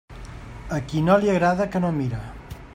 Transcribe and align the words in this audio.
A 0.77 0.79
qui 0.93 1.03
no 1.09 1.19
li 1.25 1.31
agrade, 1.35 1.71
que 1.77 1.85
no 1.87 1.95
mire. 2.01 2.25